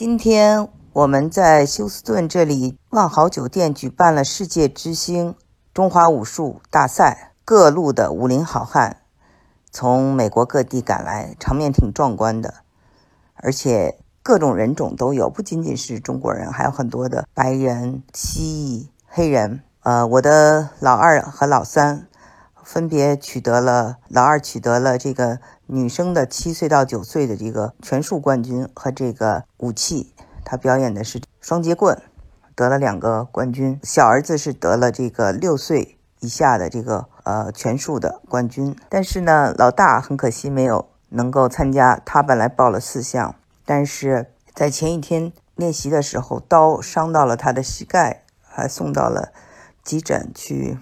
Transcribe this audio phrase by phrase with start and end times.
[0.00, 5.34] 今天我们在休斯顿这里万豪酒店举办了世界之星
[5.74, 9.02] 中华武术大赛，各路的武林好汉
[9.70, 12.54] 从美国各地赶来，场面挺壮观的，
[13.34, 19.60] 而且各种人种都有，不仅仅是中国人，还有很多的白人、蜥蜴、黑人。
[19.82, 22.08] 呃，我的老二和老三
[22.64, 25.40] 分别取得了，老二取得了这个。
[25.72, 30.12] 女生的七岁到九岁的这个拳术冠军和这个武器，
[30.44, 31.96] 他表演的是双截棍，
[32.56, 33.78] 得了两个冠军。
[33.84, 38.74] 小儿子是得了这个六岁以下的这个呃拳术的冠军。
[38.88, 42.02] 但是呢，老大很可惜没有能够参加。
[42.04, 49.32] 他本来报了四项，但是在前一天练习的时候，刀伤到了他的膝盖，还送到了
[49.84, 50.78] 急诊去。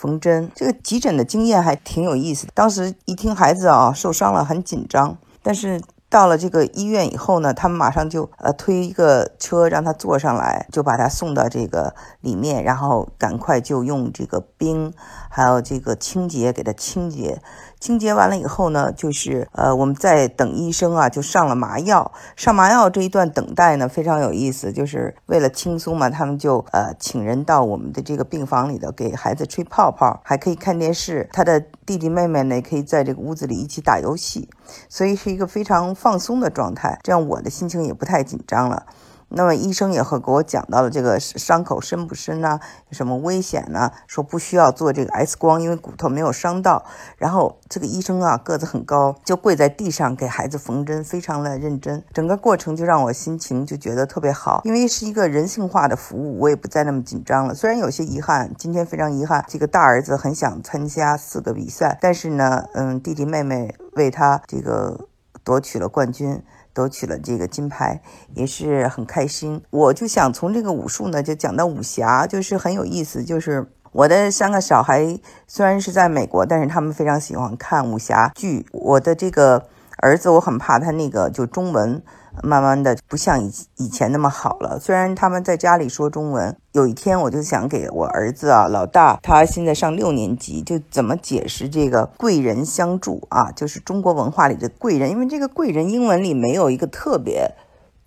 [0.00, 2.46] 缝针，这个急诊的经验还挺有意思。
[2.54, 5.18] 当时一听孩子啊受伤了，很紧张。
[5.42, 5.80] 但是
[6.10, 14.92] 到了这个医院以后呢，他们马上就呃推一个车让他坐上来，就把他送到这个里面，然后赶快就用这个冰
[15.28, 17.40] 还有这个清洁给他清洁。
[17.80, 22.10] 清洁完了以后呢，就是呃，我们在等医生啊，就上了麻药。
[22.34, 31.28] 上麻药这一段等待呢，非常有意思，就是为了轻松嘛，他们就呃请人到我们的这个病房里头给孩子吹泡泡，还可以看电视。
[31.32, 34.48] 他的弟弟妹妹呢，可以在这个屋子里一起打游戏，
[34.88, 36.98] 所以是一个非常放松的状态。
[37.02, 38.86] 这样我的心情也不太紧张了。
[39.30, 42.58] 那么医生也会给我讲到了这个伤口深不深呢？
[42.88, 43.92] 有什么危险呢？
[44.06, 46.82] 说不需要做这个 X 光，因为骨头没有伤到。
[47.18, 52.02] 然后这个医生啊个子很高，就跪在地上给孩子缝针，非常的认真。
[52.14, 57.54] 整个过程就让我心情就觉得特别好，因为是一个人性化的服务，我也不再那么紧张了。
[57.54, 65.06] 虽然有些遗憾，今天非常遗憾，这个大儿子很想参加四个比赛，但是呢，嗯，弟弟妹妹为他这个
[65.48, 66.42] 夺取了冠军。
[66.74, 68.00] 夺取了这个金牌，
[68.34, 69.60] 也是很开心。
[69.70, 73.24] 我就想从这个武术呢，就讲到武侠，就是很有意思。
[73.24, 78.64] 就是我的三个小孩虽然是在美国，但是他们非常喜欢看武侠剧。
[78.70, 79.66] 我的这个
[79.98, 82.02] 儿子，我很怕他那个就中文。
[82.44, 84.78] 慢慢的不像以以前那么好了。
[84.78, 93.50] 虽然他们在家里说中文，有一天我就想给我儿子啊，老大，他现在上六年级，就怎么解释这个贵人相助啊？
[93.50, 97.50] 就是中国文化里的贵人，因为这个贵人英文里没有一个特别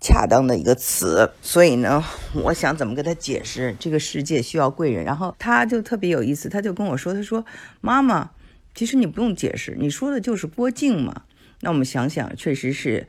[0.00, 2.02] 恰当的一个词，所以呢，
[2.42, 5.04] 我想怎么跟他解释这个世界需要贵人？
[5.04, 7.44] 然后他就特别有意思，他就跟我说，他说
[7.82, 8.30] 妈妈，
[8.74, 11.24] 其实你不用解释，你说的就是郭靖嘛。
[11.62, 13.08] 那我们想想，确实是。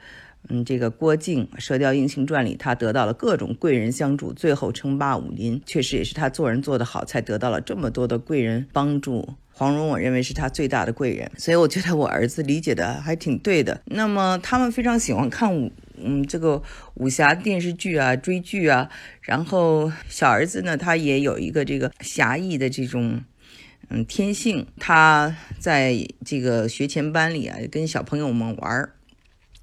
[0.50, 9.36] 嗯，这个郭靖《射雕英雄传》里，他得到了各种贵人相助，最后称霸武林，确实也是他做人做得好，才得到了这么多的贵人帮助。
[9.54, 13.82] 黄蓉，我认为是他最大的贵人，所以我觉得我儿子理解的还挺对的。
[13.86, 16.62] 那么他们非常喜欢看武，嗯，这个
[16.96, 18.90] 武侠电视剧啊，追剧啊。
[19.22, 23.24] 然后小儿子呢，他也有一个这个侠义的这种
[23.90, 25.96] 嗯天性，他在
[26.26, 28.96] 这个学前班里啊，跟小朋友们玩儿。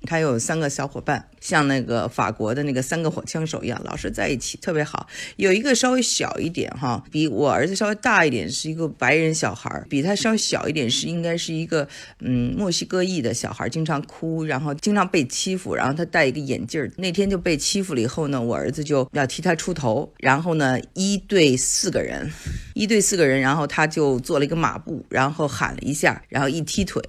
[0.03, 5.06] 他有三个小伙伴，像那个法国的那个三个火枪手一样，老是在一起，特别好。
[5.37, 11.87] 有一个稍微小一点，哈，比我儿子稍微大一点，是一个白人小孩比他稍微小一点是应该是一个
[12.21, 22.31] 嗯墨西哥裔的小孩经常哭，然后经常被欺负，然后他戴一个眼镜那天就被欺负了以后呢，我儿子就要替他出头，然后呢一对四个人，
[22.75, 27.03] 一对四个人，然后他就做了一个马步，然后喊了一下，然后一踢腿。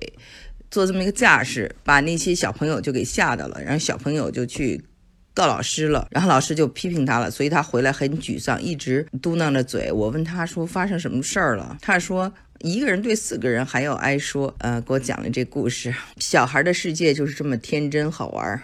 [0.71, 4.81] 做这么一个架势，把那些小朋友就给吓到了，然后小朋友就去
[5.33, 9.91] 告老师了，然后老师就批评他了，所以他回来很沮丧，一直嘟囔着嘴。
[9.91, 15.93] 我问他说发生什么事儿了，他说一个人对四个人还要挨说，呃，给我讲了这故事。
[16.17, 18.61] 小孩的世界就是这么天真好玩。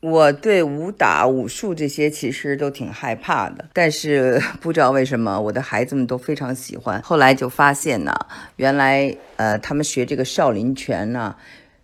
[0.00, 7.00] 我对武打、武术这些其实都挺害怕的，但是不知道为什么我的孩子们都非常喜欢。
[7.02, 8.14] 后来就发现呢，
[8.56, 11.36] 原来呃，他们学这个少林拳呢，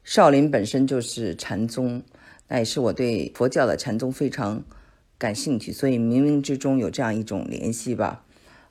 [0.02, 2.02] 少林本身就是禅宗，
[2.48, 4.64] 那也是我对佛教的禅宗非常
[5.18, 8.22] 感兴趣，所以冥冥之中有这样一种联系吧。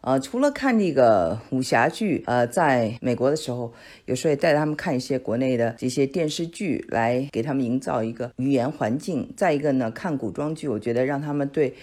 [0.06, 3.74] 呃，除了看这个武侠剧，呃，在美国的时候，
[4.06, 9.28] 有时候也带他们看一些国内的这些电视剧，来给他们营造一个语言环境。
[9.36, 11.74] 再一个呢，看古装剧，我觉得让他们对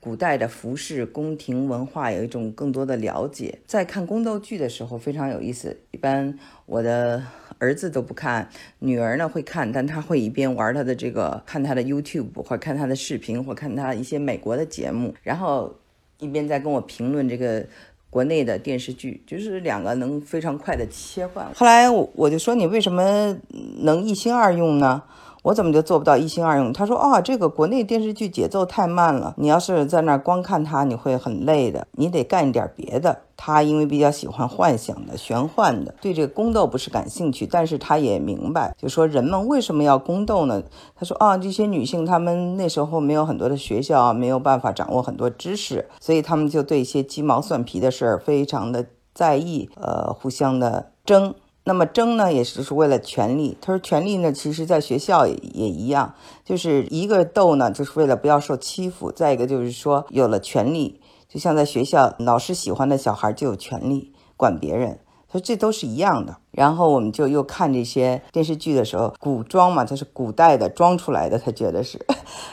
[0.00, 3.56] 古代的服饰、宫廷文化有一种更多的了解。
[3.66, 6.36] 在看宫斗剧的时候非常有意思，一般
[6.66, 7.22] 我的
[7.58, 8.48] 儿子都不看，
[8.80, 15.72] 女儿呢会看，但她会一边玩她的这个，看她的 YouTube 或看她的视频，或看她一些美国的节目，然后。
[16.20, 17.64] 一边在跟我评论这个
[18.08, 21.46] 国内的电视剧，就是两个能非常快的切换。
[21.54, 23.36] 后来我我就说你为什么
[23.78, 25.02] 能一心二用呢？
[25.42, 26.72] 我怎么就做不到一心二用？
[26.72, 33.20] 他说啊，这个国内电视剧节奏太慢了，你要是在那儿光看它，你会很累的，你得干一点别的。
[33.42, 40.62] 他因为比较喜欢幻想的、玄幻的，对这个宫斗不是感兴趣，但是他也明白，就说人们为什么要宫斗呢？
[40.94, 48.84] 他说啊，这些女性她们那时候没有很多的学校，没有办法掌握很多知识，所以她们就对一些鸡毛蒜皮的事儿非常的
[49.14, 51.34] 在意，呃，互相的争。
[51.70, 53.56] 那么争呢，也是是为了权利。
[53.60, 64.98] 他说，权利呢，其实在学校也也一样，就是一个斗呢，就是为了不要受欺负；再一个就是说，有了权利，就像在学校，老师喜欢的小孩就有权利管别人。
[65.30, 66.36] 他说这都是一样的。
[66.50, 72.04] 然后我们就又看这些电视剧的时候，古装嘛，它是古代的装出来的，他觉得是，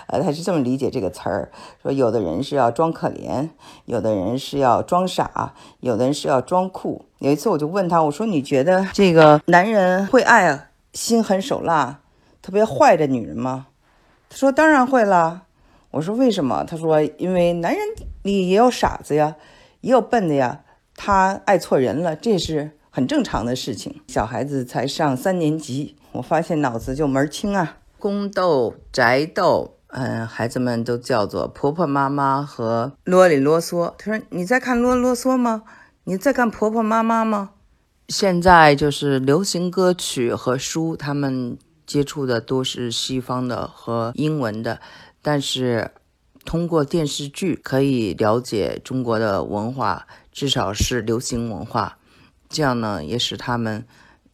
[0.08, 1.52] 呃，他是这么理解这个词儿。
[1.82, 3.50] 说有的人是要装可怜，
[3.86, 7.06] 有的人是要装傻，有的人是要装酷。
[7.18, 12.00] 有一次我就问他，我说你觉得这个男人会爱心狠手辣、
[12.44, 13.68] 特别坏的女人吗？
[14.30, 15.42] 他说当然会啦。
[15.90, 16.64] 我说为什么？
[16.64, 17.82] 他说因为男人
[18.22, 19.36] 里也有傻子呀，
[19.82, 20.62] 也有笨的呀。
[20.98, 24.02] 他爱错人了，这是很正常的事情。
[24.08, 27.78] 小孩子才上三年级，我发现脑子就门儿清啊。
[28.00, 33.94] 宫斗、宅斗，嗯，孩子们都叫做婆婆妈妈和啰里啰嗦。
[33.98, 35.64] 他说：“你在看啰啰嗦吗？
[36.06, 37.52] 你在看婆婆妈妈吗？”
[38.10, 44.80] 现在就是流行歌曲和书，他们接触的都是西方的和英文的，
[45.22, 45.92] 但是
[46.46, 50.08] 通过电视剧可以了解中国的文化。
[50.38, 51.98] 至少是流行文化，
[52.48, 53.84] 这样呢也使他们，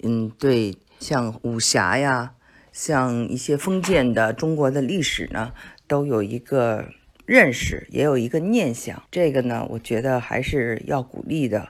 [0.03, 2.33] 嗯，对像武侠呀，
[2.73, 5.53] 像一些封建的中国的历史呢，
[5.87, 6.89] 都有一个
[7.25, 9.01] 认识，也有一个念想。
[9.09, 11.69] 这个呢，我觉得还是要鼓励的。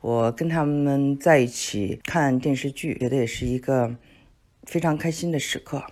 [0.00, 3.96] 我跟他们在一起看电视剧，觉得也是一个
[4.62, 5.82] 非常开心的时刻。